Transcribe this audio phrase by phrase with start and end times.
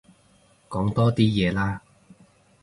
[0.67, 1.83] 講多啲嘢啦